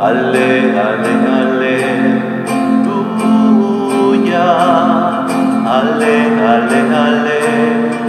Ale, 0.00 0.72
ale, 0.80 1.12
aleluya. 1.28 2.72
Ale, 5.60 6.16
ale, 6.40 6.80
aleluya. 7.04 8.00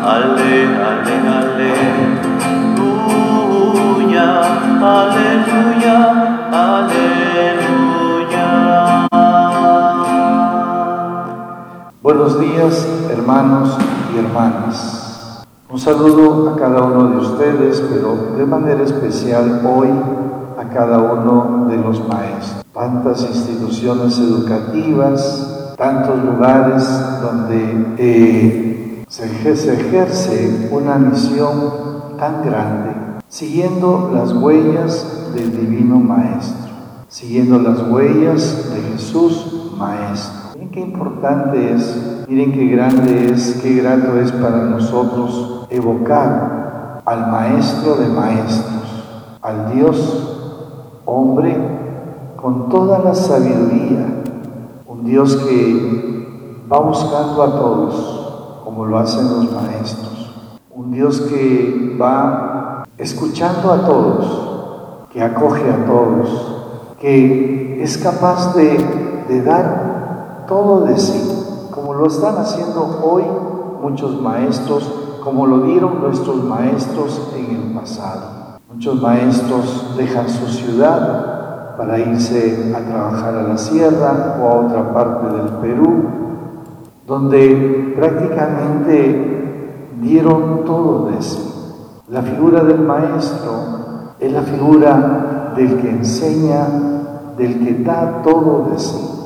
Ale, 0.00 0.64
ale, 0.80 1.16
aleluya. 1.28 2.00
Aleluya, 4.80 6.00
aleluya. 6.48 8.48
Buenos 12.00 12.40
días, 12.40 12.88
hermanos 13.12 13.76
y 14.08 14.24
hermanas. 14.24 15.09
Un 15.72 15.78
saludo 15.78 16.50
a 16.50 16.56
cada 16.56 16.82
uno 16.82 17.10
de 17.10 17.18
ustedes, 17.18 17.80
pero 17.80 18.36
de 18.36 18.44
manera 18.44 18.82
especial 18.82 19.64
hoy 19.64 19.88
a 20.58 20.68
cada 20.68 20.98
uno 20.98 21.66
de 21.68 21.76
los 21.76 22.08
maestros. 22.08 22.64
Tantas 22.74 23.22
instituciones 23.22 24.18
educativas, 24.18 25.74
tantos 25.78 26.24
lugares 26.24 26.84
donde 27.22 27.94
eh, 27.98 29.04
se, 29.06 29.54
se 29.56 29.74
ejerce 29.74 30.68
una 30.72 30.96
misión 30.96 32.16
tan 32.18 32.42
grande, 32.44 32.90
siguiendo 33.28 34.10
las 34.12 34.32
huellas 34.32 35.30
del 35.36 35.52
Divino 35.52 36.00
Maestro, 36.00 36.72
siguiendo 37.06 37.60
las 37.60 37.80
huellas 37.88 38.72
de 38.74 38.82
Jesús 38.90 39.72
Maestro. 39.78 40.39
Qué 40.72 40.78
importante 40.78 41.74
es, 41.74 42.26
miren 42.28 42.52
qué 42.52 42.64
grande 42.66 43.32
es, 43.32 43.58
qué 43.60 43.74
grato 43.82 44.16
es 44.20 44.30
para 44.30 44.58
nosotros 44.66 45.66
evocar 45.68 47.02
al 47.04 47.28
Maestro 47.28 47.96
de 47.96 48.06
Maestros, 48.06 49.38
al 49.42 49.74
Dios 49.74 51.00
hombre 51.06 51.56
con 52.36 52.68
toda 52.68 53.00
la 53.00 53.16
sabiduría, 53.16 54.22
un 54.86 55.04
Dios 55.04 55.34
que 55.38 56.64
va 56.72 56.78
buscando 56.78 57.42
a 57.42 57.50
todos, 57.50 58.62
como 58.64 58.86
lo 58.86 58.96
hacen 59.00 59.24
los 59.24 59.52
maestros, 59.52 60.54
un 60.70 60.92
Dios 60.92 61.20
que 61.22 61.98
va 62.00 62.84
escuchando 62.96 63.72
a 63.72 63.84
todos, 63.84 65.08
que 65.12 65.20
acoge 65.20 65.68
a 65.68 65.84
todos, 65.84 66.94
que 67.00 67.82
es 67.82 67.98
capaz 67.98 68.54
de, 68.54 68.78
de 69.28 69.42
dar 69.42 69.89
todo 70.50 70.80
de 70.80 70.98
sí, 70.98 71.68
como 71.70 71.94
lo 71.94 72.08
están 72.08 72.36
haciendo 72.36 73.00
hoy 73.02 73.22
muchos 73.80 74.20
maestros 74.20 74.84
como 75.22 75.46
lo 75.46 75.60
dieron 75.60 76.00
nuestros 76.00 76.42
maestros 76.42 77.30
en 77.36 77.56
el 77.56 77.74
pasado. 77.74 78.58
Muchos 78.72 79.00
maestros 79.00 79.94
dejan 79.96 80.28
su 80.28 80.46
ciudad 80.46 81.76
para 81.76 81.98
irse 81.98 82.74
a 82.76 82.80
trabajar 82.80 83.34
a 83.36 83.42
la 83.42 83.58
sierra 83.58 84.38
o 84.42 84.48
a 84.48 84.66
otra 84.66 84.92
parte 84.92 85.36
del 85.36 85.48
Perú, 85.60 86.04
donde 87.06 87.94
prácticamente 87.96 89.88
dieron 90.00 90.64
todo 90.64 91.10
de 91.10 91.22
sí. 91.22 91.46
La 92.08 92.22
figura 92.22 92.64
del 92.64 92.80
maestro 92.80 93.52
es 94.18 94.32
la 94.32 94.42
figura 94.42 95.52
del 95.56 95.80
que 95.80 95.90
enseña, 95.90 96.66
del 97.36 97.60
que 97.64 97.84
da 97.84 98.22
todo 98.22 98.68
de 98.72 98.78
sí. 98.78 99.19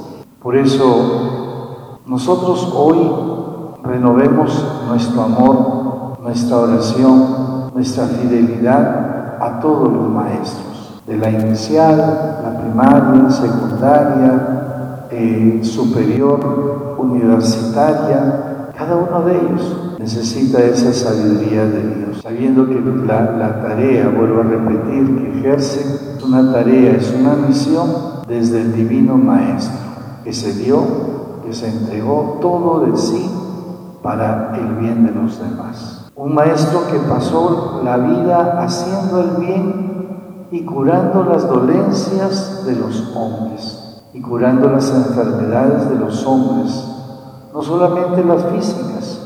Por 0.45 0.57
eso 0.57 2.01
nosotros 2.07 2.71
hoy 2.77 2.99
renovemos 3.83 4.63
nuestro 4.87 5.23
amor 5.23 5.85
nuestra 6.23 6.59
oración, 6.59 7.71
nuestra 7.75 8.07
fidelidad 8.07 9.39
a 9.41 9.59
todos 9.61 9.91
los 9.91 10.11
maestros, 10.11 11.03
de 11.07 11.17
la 11.17 11.31
inicial, 11.31 11.97
la 12.43 12.61
primaria, 12.61 13.31
secundaria, 13.31 15.07
eh, 15.11 15.61
superior, 15.63 16.97
universitaria, 16.99 18.71
cada 18.77 18.97
uno 18.97 19.23
de 19.23 19.33
ellos 19.33 19.97
necesita 19.99 20.63
esa 20.63 20.93
sabiduría 20.93 21.65
de 21.65 21.95
Dios, 21.95 22.21
sabiendo 22.23 22.67
que 22.67 22.83
la, 23.07 23.33
la 23.33 23.63
tarea, 23.63 24.09
vuelvo 24.09 24.41
a 24.41 24.45
repetir, 24.45 25.17
que 25.17 25.39
ejerce 25.39 26.17
es 26.17 26.23
una 26.23 26.53
tarea, 26.53 26.97
es 26.97 27.15
una 27.19 27.35
misión 27.35 27.87
desde 28.27 28.63
el 28.63 28.75
Divino 28.75 29.17
Maestro, 29.17 29.94
que 30.25 30.33
se 30.33 30.55
dio, 30.55 30.81
que 31.45 31.53
se 31.53 31.69
entregó 31.69 32.39
todo 32.41 32.81
de 32.81 32.97
sí 32.97 33.31
para 34.03 34.57
el 34.57 34.77
bien 34.77 35.07
de 35.07 35.13
los 35.13 35.39
demás. 35.39 36.11
Un 36.17 36.35
maestro 36.35 36.87
que 36.91 36.99
pasó 37.01 37.83
la 37.85 37.99
vida 37.99 38.63
haciendo 38.63 39.21
el 39.21 39.31
bien 39.37 40.49
y 40.51 40.65
curando 40.65 41.25
las 41.25 41.47
dolencias 41.47 42.65
de 42.65 42.77
los 42.77 43.15
hombres 43.15 44.03
y 44.15 44.23
curando 44.23 44.71
las 44.71 44.91
enfermedades 44.91 45.91
de 45.91 45.97
los 45.97 46.25
hombres, 46.25 46.73
no 47.53 47.63
solamente 47.63 48.25
las 48.25 48.45
físicas, 48.45 49.21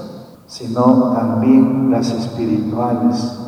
sino 0.47 1.13
también 1.13 1.91
las 1.91 2.11
espirituales, 2.11 3.39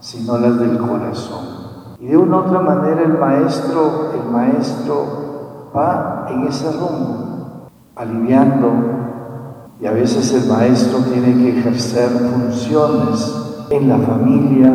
sino 0.00 0.38
las 0.38 0.58
del 0.60 0.78
corazón. 0.78 1.60
Y 1.98 2.06
de 2.06 2.16
una 2.16 2.40
otra 2.40 2.60
manera 2.60 3.02
el 3.02 3.18
maestro, 3.18 4.12
el 4.14 4.30
maestro 4.30 5.70
va 5.74 6.19
en 6.32 6.46
ese 6.46 6.70
rumbo, 6.72 7.68
aliviando 7.96 8.72
y 9.80 9.86
a 9.86 9.92
veces 9.92 10.32
el 10.34 10.48
maestro 10.50 10.98
tiene 11.00 11.34
que 11.34 11.58
ejercer 11.58 12.08
funciones 12.08 13.34
en 13.70 13.88
la 13.88 13.98
familia, 13.98 14.72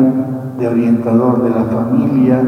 de 0.58 0.68
orientador 0.68 1.42
de 1.42 1.50
la 1.50 1.64
familia, 1.64 2.40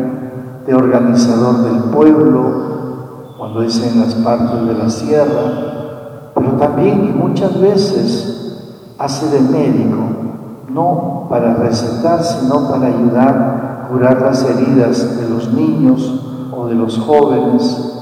de 0.67 0.75
organizador 0.75 1.63
del 1.63 1.91
pueblo, 1.91 3.35
cuando 3.39 3.63
es 3.63 3.81
en 3.83 4.01
las 4.01 4.15
partes 4.17 4.67
de 4.67 4.75
la 4.75 4.91
sierra, 4.91 6.33
pero 6.35 6.53
también 6.53 7.05
y 7.05 7.19
muchas 7.19 7.61
veces 7.61 8.95
hace 8.99 9.29
de 9.29 9.41
médico, 9.41 9.99
no 10.73 11.27
para 11.29 11.55
recetar, 11.55 12.23
sino 12.23 12.69
para 12.69 12.87
ayudar 12.87 13.89
curar 13.91 14.21
las 14.21 14.45
heridas 14.45 15.19
de 15.19 15.29
los 15.29 15.53
niños 15.53 16.51
o 16.55 16.67
de 16.67 16.75
los 16.75 16.99
jóvenes, 16.99 17.98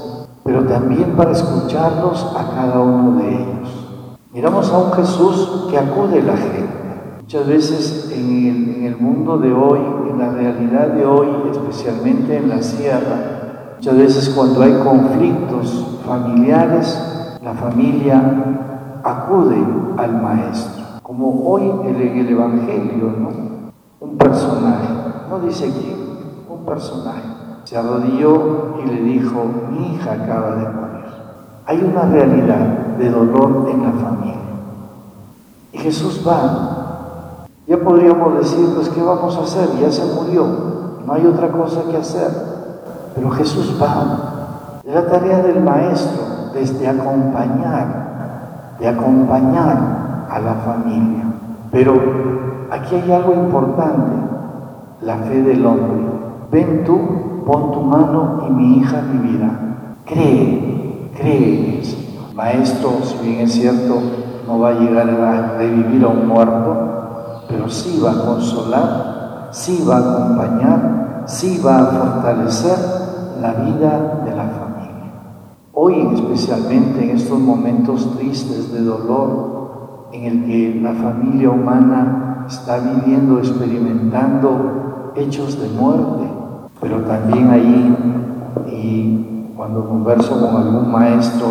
pero 0.47 0.63
también 0.63 1.11
para 1.17 1.31
escucharlos 1.31 2.25
a 2.33 2.55
cada 2.55 2.79
uno 2.79 3.19
de 3.19 3.35
ellos. 3.35 3.87
Miramos 4.33 4.71
a 4.71 4.77
un 4.77 4.93
Jesús 4.93 5.67
que 5.69 5.77
acude 5.77 6.21
a 6.21 6.23
la 6.23 6.37
gente. 6.37 7.19
Muchas 7.19 7.45
veces 7.45 8.13
en 8.15 8.85
el, 8.85 8.95
mundo 8.95 9.37
de 9.39 9.51
hoy, 9.51 9.79
en 10.09 10.17
la 10.17 10.29
realidad 10.29 10.87
de 10.87 11.05
hoy, 11.05 11.27
especialmente 11.51 12.37
en 12.37 12.47
la 12.47 12.63
sierra, 12.63 13.75
muchas 13.75 13.97
veces 13.97 14.29
cuando 14.29 14.61
hay 14.61 14.71
conflictos 14.75 15.99
familiares, 16.07 16.97
la 17.43 17.53
familia 17.53 19.01
acude 19.03 19.61
al 19.97 20.21
maestro. 20.21 20.81
Como 21.03 21.45
hoy 21.45 21.63
en 21.89 21.95
el 21.97 22.29
Evangelio, 22.29 23.13
¿no? 23.19 23.29
Un 23.99 24.17
personaje, 24.17 24.87
no 25.29 25.39
dice 25.39 25.69
quién, 25.77 25.97
un 26.49 26.65
personaje. 26.65 27.36
Se 27.67 27.75
arrodilló 27.75 28.75
y 28.81 28.87
le 28.87 29.01
dijo, 29.01 29.43
mi 29.69 29.95
hija 29.95 30.13
acaba 30.13 30.51
de 30.51 30.69
morir. 30.69 31.03
Hay 31.65 31.83
una 31.83 32.03
realidad 32.03 32.65
de 32.97 33.09
dolor 33.09 33.67
en 33.69 33.83
la 33.83 33.91
familia. 33.91 34.35
Y 35.73 35.77
Jesús 35.77 36.23
va. 36.25 37.45
Ya 37.67 37.77
podríamos 37.77 38.37
decir, 38.37 38.69
pues, 38.73 38.87
¿qué 38.87 39.01
vamos 39.01 39.35
a 39.35 39.41
hacer? 39.41 39.67
Ya 39.81 39.91
se 39.91 40.05
murió. 40.05 40.45
No 41.05 41.11
hay 41.11 41.25
otra 41.25 41.49
cosa 41.49 41.81
que 41.91 41.97
hacer. 41.97 42.31
Pero 43.13 43.31
Jesús 43.31 43.77
va. 43.83 44.79
Es 44.85 44.93
la 44.95 45.05
tarea 45.05 45.39
del 45.39 45.61
maestro, 45.61 46.23
desde 46.53 46.87
acompañar, 46.87 48.75
de 48.79 48.87
acompañar 48.87 50.25
a 50.29 50.39
la 50.39 50.53
familia. 50.53 51.25
Pero 51.73 51.95
aquí 52.71 52.95
hay 52.95 53.11
algo 53.11 53.33
importante, 53.33 54.15
la 55.01 55.17
fe 55.17 55.41
del 55.41 55.65
hombre. 55.65 55.97
Ven 56.49 56.85
tú, 56.85 57.26
pon 57.47 57.71
tu 57.71 57.81
mano 57.81 58.43
y 58.45 58.51
mi 58.51 58.77
hija 58.77 59.01
vivirá. 59.09 59.95
Cree, 60.05 61.11
cree 61.15 61.81
Maestro, 62.35 62.99
si 63.03 63.25
bien 63.25 63.41
es 63.41 63.53
cierto, 63.53 63.99
no 64.45 64.59
va 64.59 64.69
a 64.69 64.73
llegar 64.73 65.09
a 65.09 65.57
revivir 65.57 66.03
a 66.03 66.09
un 66.09 66.27
muerto, 66.27 67.45
pero 67.47 67.67
sí 67.67 67.99
va 68.03 68.11
a 68.11 68.25
consolar, 68.25 69.49
sí 69.51 69.83
va 69.89 69.97
a 69.97 69.99
acompañar, 69.99 71.23
sí 71.25 71.59
va 71.65 71.79
a 71.79 71.85
fortalecer 71.85 72.77
la 73.41 73.53
vida 73.53 74.21
de 74.23 74.35
la 74.35 74.43
familia. 74.43 75.11
Hoy, 75.73 76.07
especialmente 76.13 77.03
en 77.03 77.17
estos 77.17 77.39
momentos 77.39 78.15
tristes 78.17 78.71
de 78.71 78.83
dolor, 78.83 80.09
en 80.11 80.25
el 80.25 80.45
que 80.45 80.79
la 80.79 80.93
familia 80.93 81.49
humana 81.49 82.45
está 82.47 82.77
viviendo, 82.77 83.39
experimentando 83.39 85.11
hechos 85.15 85.59
de 85.59 85.69
muerte, 85.69 86.26
pero 86.81 87.01
también 87.01 87.49
ahí, 87.49 87.95
y 88.71 89.53
cuando 89.55 89.87
converso 89.87 90.39
con 90.39 90.61
algún 90.61 90.91
maestro, 90.91 91.47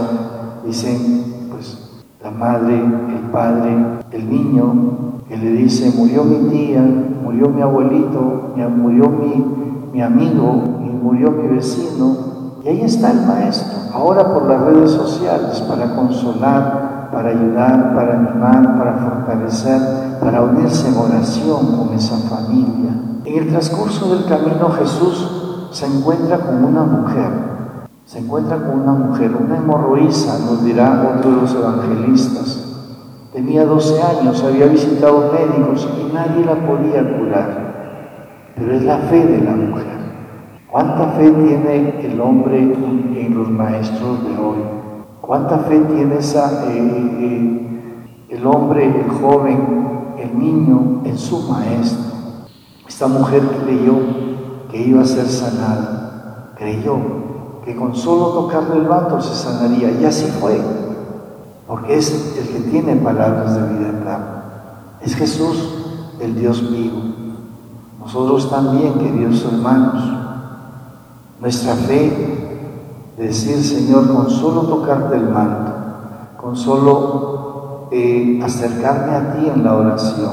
dicen, 0.65 1.49
pues 1.51 2.03
la 2.23 2.31
madre, 2.31 2.75
el 2.75 3.31
padre, 3.33 3.77
el 4.13 4.31
niño 4.31 5.23
que 5.29 5.37
le 5.37 5.53
dice, 5.53 5.93
murió 5.97 6.25
mi 6.25 6.49
tía, 6.51 6.83
murió 7.23 7.49
mi 7.49 7.63
abuelito, 7.63 8.55
murió 8.77 9.09
mi, 9.09 9.45
mi 9.93 10.03
amigo 10.03 10.77
murió 11.07 11.31
mi 11.31 11.49
vecino. 11.49 12.17
Y 12.65 12.69
ahí 12.69 12.81
está 12.83 13.13
el 13.13 13.25
maestro, 13.25 13.79
ahora 13.93 14.35
por 14.35 14.47
las 14.47 14.61
redes 14.61 14.91
sociales, 14.91 15.61
para 15.69 15.95
consolar, 15.95 17.11
para 17.13 17.29
ayudar, 17.31 17.95
para 17.95 18.15
animar, 18.15 18.77
para 18.77 18.95
fortalecer, 18.97 19.81
para 20.21 20.43
unirse 20.43 20.89
en 20.89 20.97
oración 20.97 21.77
con 21.77 21.95
esa 21.95 22.17
familia. 22.17 22.91
En 23.27 23.39
el 23.39 23.49
transcurso 23.49 24.15
del 24.15 24.25
camino 24.27 24.71
Jesús 24.71 25.69
se 25.73 25.85
encuentra 25.87 26.39
con 26.39 26.65
una 26.65 26.85
mujer, 26.85 27.29
se 28.05 28.21
encuentra 28.21 28.57
con 28.57 28.83
una 28.83 28.93
mujer, 28.93 29.33
una 29.35 29.57
hemorroísa, 29.57 30.39
nos 30.47 30.65
dirá 30.65 31.13
otro 31.13 31.33
de 31.33 31.37
los 31.39 31.53
evangelistas. 31.53 33.29
Tenía 33.33 33.65
12 33.65 34.01
años, 34.01 34.45
había 34.45 34.67
visitado 34.67 35.33
médicos 35.33 35.89
y 36.01 36.15
nadie 36.15 36.45
la 36.45 36.55
podía 36.55 37.19
curar. 37.19 38.53
Pero 38.55 38.73
es 38.73 38.83
la 38.85 38.99
fe 38.99 39.27
de 39.27 39.41
la 39.41 39.57
mujer. 39.57 39.97
¿Cuánta 40.71 41.09
fe 41.17 41.29
tiene 41.29 42.07
el 42.07 42.21
hombre 42.21 42.59
en 42.61 43.35
los 43.37 43.51
maestros 43.51 44.23
de 44.23 44.39
hoy? 44.39 44.59
¿Cuánta 45.21 45.59
fe 45.59 45.81
tiene 45.81 46.15
eh, 46.15 46.21
eh, 46.69 48.27
el 48.29 48.47
hombre, 48.47 48.87
el 48.87 49.11
joven, 49.11 50.15
el 50.17 50.39
niño 50.39 51.03
en 51.05 51.19
su 51.19 51.41
maestro? 51.51 52.06
Esta 52.89 53.07
mujer 53.07 53.43
creyó 53.65 53.95
que 54.71 54.87
iba 54.87 55.03
a 55.03 55.07
ser 55.07 55.27
sanada, 55.27 56.53
creyó 56.57 56.97
que 57.65 57.75
con 57.75 57.95
solo 57.97 58.29
tocarle 58.29 58.77
el 58.77 58.87
vato 58.87 59.21
se 59.21 59.35
sanaría, 59.35 59.91
y 59.91 60.05
así 60.05 60.27
fue, 60.41 60.61
porque 61.67 61.99
es 61.99 62.37
el 62.39 62.49
que 62.49 62.71
tiene 62.71 62.97
palabras 62.97 63.55
de 63.55 63.75
vida 63.75 63.89
eterna. 63.89 64.19
Es 65.01 65.15
Jesús, 65.17 65.75
el 66.21 66.39
Dios 66.39 66.71
vivo. 66.71 67.03
Nosotros 67.99 68.49
también, 68.49 68.95
queridos 68.95 69.45
hermanos, 69.45 70.03
nuestra 71.41 71.75
fe 71.75 72.47
de 73.17 73.27
decir, 73.27 73.63
Señor, 73.63 74.13
con 74.15 74.31
solo 74.31 74.63
tocarte 74.63 75.17
el 75.17 75.29
manto, 75.29 75.73
con 76.41 76.57
solo 76.57 77.89
eh, 77.91 78.41
acercarme 78.45 79.15
a 79.15 79.33
ti 79.35 79.49
en 79.49 79.65
la 79.65 79.75
oración, 79.75 80.33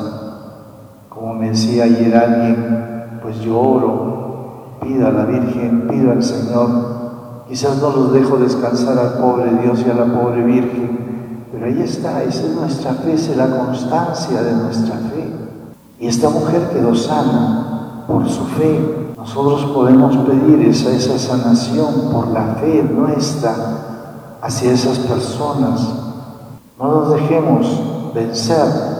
como 1.23 1.35
me 1.35 1.51
decía 1.51 1.85
ayer 1.85 2.13
alguien, 2.17 3.19
pues 3.21 3.39
yo 3.39 3.57
oro, 3.57 4.77
pido 4.81 5.07
a 5.07 5.11
la 5.11 5.23
Virgen, 5.23 5.87
pido 5.87 6.11
al 6.11 6.21
Señor. 6.21 7.45
Quizás 7.47 7.81
no 7.81 7.91
los 7.91 8.11
dejo 8.11 8.35
descansar 8.35 8.97
al 8.97 9.13
pobre 9.13 9.49
Dios 9.63 9.85
y 9.87 9.89
a 9.89 9.93
la 9.93 10.03
pobre 10.03 10.43
Virgen, 10.43 11.45
pero 11.49 11.65
ahí 11.65 11.81
está, 11.81 12.21
esa 12.23 12.41
es 12.41 12.53
nuestra 12.53 12.91
fe, 12.95 13.13
esa 13.13 13.31
es 13.31 13.37
la 13.37 13.57
constancia 13.57 14.43
de 14.43 14.51
nuestra 14.51 14.95
fe. 14.97 15.31
Y 15.97 16.07
esta 16.07 16.27
mujer 16.27 16.69
quedó 16.73 16.93
sana 16.93 18.03
por 18.05 18.27
su 18.27 18.43
fe. 18.43 19.13
Nosotros 19.15 19.71
podemos 19.73 20.17
pedir 20.27 20.67
esa, 20.67 20.91
esa 20.91 21.17
sanación 21.17 22.11
por 22.11 22.27
la 22.33 22.55
fe 22.55 22.83
nuestra 22.83 23.55
hacia 24.41 24.73
esas 24.73 24.99
personas. 24.99 25.87
No 26.77 26.91
nos 26.91 27.13
dejemos 27.13 28.13
vencer 28.13 28.92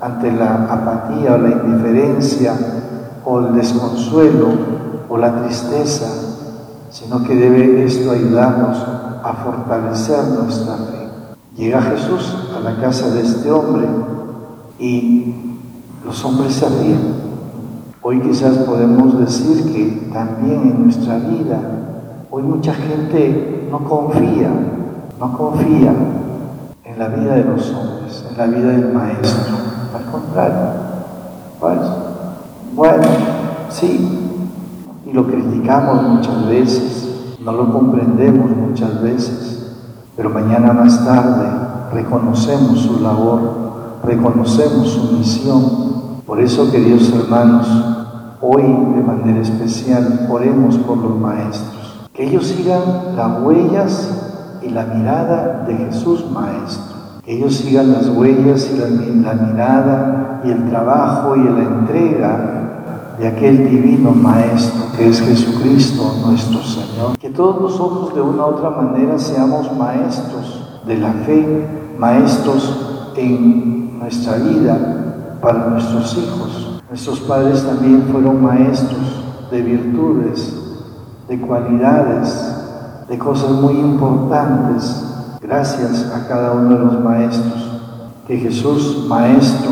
ante 0.00 0.32
la 0.32 0.66
apatía 0.70 1.34
o 1.34 1.38
la 1.38 1.50
indiferencia 1.50 2.54
o 3.24 3.40
el 3.40 3.54
desconsuelo 3.54 4.48
o 5.08 5.16
la 5.16 5.42
tristeza, 5.42 6.06
sino 6.90 7.22
que 7.22 7.34
debe 7.34 7.84
esto 7.84 8.10
ayudarnos 8.10 8.78
a 9.22 9.32
fortalecer 9.44 10.24
nuestra 10.28 10.76
fe. 10.76 11.08
Llega 11.56 11.82
Jesús 11.82 12.36
a 12.56 12.60
la 12.60 12.76
casa 12.80 13.08
de 13.10 13.22
este 13.22 13.50
hombre 13.50 13.86
y 14.78 15.34
los 16.04 16.24
hombres 16.24 16.54
se 16.54 16.68
ríen. 16.68 17.26
Hoy 18.02 18.20
quizás 18.20 18.58
podemos 18.58 19.18
decir 19.18 19.72
que 19.72 20.10
también 20.12 20.62
en 20.62 20.84
nuestra 20.84 21.16
vida, 21.18 21.58
hoy 22.30 22.42
mucha 22.42 22.72
gente 22.74 23.66
no 23.70 23.80
confía, 23.80 24.50
no 25.18 25.36
confía 25.36 25.92
en 26.84 26.98
la 26.98 27.08
vida 27.08 27.34
de 27.34 27.44
los 27.44 27.70
hombres, 27.70 28.24
en 28.30 28.38
la 28.38 28.46
vida 28.46 28.68
del 28.68 28.92
Maestro. 28.92 29.65
Pues, 31.58 31.78
bueno, 32.74 33.04
sí, 33.70 34.42
y 35.06 35.12
lo 35.14 35.26
criticamos 35.26 36.02
muchas 36.02 36.46
veces, 36.46 37.38
no 37.42 37.52
lo 37.52 37.72
comprendemos 37.72 38.50
muchas 38.50 39.00
veces, 39.00 39.72
pero 40.14 40.28
mañana 40.28 40.74
más 40.74 41.02
tarde 41.06 41.48
reconocemos 41.90 42.80
su 42.80 43.00
labor, 43.00 44.00
reconocemos 44.04 44.88
su 44.90 45.12
misión. 45.12 45.62
Por 46.26 46.38
eso, 46.40 46.70
queridos 46.70 47.10
hermanos, 47.14 47.66
hoy 48.42 48.62
de 48.62 49.02
manera 49.02 49.40
especial 49.40 50.28
oremos 50.30 50.76
por 50.76 50.98
los 50.98 51.18
maestros, 51.18 52.08
que 52.12 52.28
ellos 52.28 52.46
sigan 52.46 53.16
las 53.16 53.40
huellas 53.40 54.58
y 54.60 54.68
la 54.68 54.84
mirada 54.84 55.64
de 55.66 55.76
Jesús 55.78 56.26
Maestro 56.30 56.95
ellos 57.26 57.56
sigan 57.56 57.92
las 57.92 58.08
huellas 58.08 58.70
y 58.72 58.78
la, 58.78 59.34
mirada 59.34 60.42
y 60.44 60.50
el 60.50 60.70
trabajo 60.70 61.34
y 61.34 61.42
la 61.42 61.62
entrega 61.62 63.16
de 63.18 63.26
aquel 63.26 63.68
divino 63.68 64.12
Maestro 64.12 64.84
que 64.96 65.08
es 65.08 65.20
Jesucristo 65.20 66.04
nuestro 66.24 66.62
Señor. 66.62 67.18
Que 67.18 67.30
todos 67.30 67.60
nosotros 67.60 68.14
de 68.14 68.20
una 68.20 68.44
u 68.44 68.50
otra 68.50 68.70
manera 68.70 69.18
seamos 69.18 69.76
maestros 69.76 70.82
de 70.86 70.98
la 70.98 71.10
fe, 71.10 71.68
maestros 71.98 73.12
en 73.16 73.98
nuestra 73.98 74.36
vida 74.36 75.38
para 75.42 75.66
nuestros 75.70 76.16
hijos. 76.16 76.80
Nuestros 76.88 77.20
padres 77.20 77.64
también 77.64 78.04
fueron 78.12 78.40
maestros 78.40 79.24
de 79.50 79.62
virtudes, 79.62 80.54
de 81.28 81.40
cualidades, 81.40 82.54
de 83.08 83.18
cosas 83.18 83.50
muy 83.50 83.74
importantes 83.74 85.15
Gracias 85.42 86.10
a 86.14 86.26
cada 86.28 86.52
uno 86.52 86.76
de 86.76 86.84
los 86.84 87.00
maestros. 87.04 87.80
Que 88.26 88.38
Jesús, 88.38 89.06
Maestro, 89.08 89.70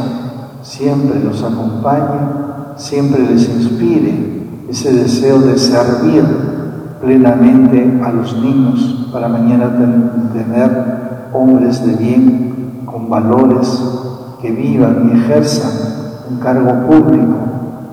siempre 0.62 1.22
los 1.24 1.42
acompañe, 1.42 2.20
siempre 2.76 3.22
les 3.22 3.48
inspire 3.48 4.44
ese 4.68 4.92
deseo 4.92 5.38
de 5.40 5.58
servir 5.58 6.24
plenamente 7.00 8.00
a 8.04 8.12
los 8.12 8.36
niños 8.36 9.08
para 9.12 9.28
mañana 9.28 9.70
tener 10.32 11.30
hombres 11.32 11.84
de 11.84 11.94
bien, 11.96 12.82
con 12.84 13.08
valores, 13.08 13.82
que 14.40 14.50
vivan 14.50 15.10
y 15.10 15.18
ejerzan 15.18 15.72
un 16.30 16.38
cargo 16.38 16.86
público, 16.86 17.36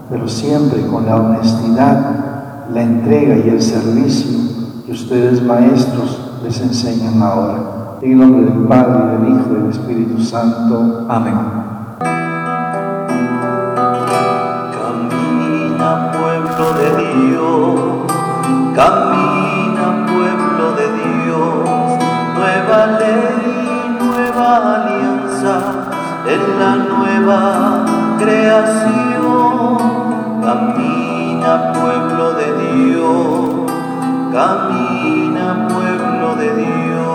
pero 0.10 0.28
siempre 0.28 0.86
con 0.88 1.06
la 1.06 1.16
honestidad, 1.16 2.68
la 2.74 2.82
entrega 2.82 3.38
y 3.38 3.50
el 3.50 3.62
servicio 3.62 4.52
que 4.86 4.92
ustedes 4.92 5.42
maestros 5.44 6.01
les 6.52 6.60
enseñan 6.60 7.24
ahora. 7.24 7.98
En 8.02 8.12
el 8.12 8.18
nombre 8.20 8.44
del 8.52 8.64
Padre, 8.68 9.18
del 9.18 9.30
Hijo 9.30 9.48
y 9.52 9.54
del 9.56 9.70
Espíritu 9.70 10.22
Santo. 10.22 11.06
Amén. 11.08 11.40
Camina 14.76 16.12
pueblo 16.12 16.66
de 16.82 16.90
Dios, 17.08 17.80
camina 18.76 19.86
pueblo 20.12 20.66
de 20.76 20.88
Dios, 21.00 21.64
nueva 22.36 22.80
ley, 23.00 23.98
nueva 24.02 24.48
alianza, 24.76 25.56
en 26.28 26.42
la 26.60 26.72
nueva 26.76 27.40
creación. 28.20 29.78
Camina 30.44 31.52
pueblo 31.72 32.26
de 32.34 32.48
Dios, 32.66 33.61
Camina 34.32 35.68
pueblo 35.68 36.36
de 36.38 36.56
Dios. 36.56 37.11